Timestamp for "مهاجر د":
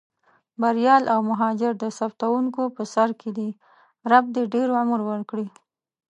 1.29-1.85